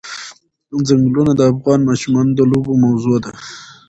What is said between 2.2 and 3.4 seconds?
د لوبو موضوع ده.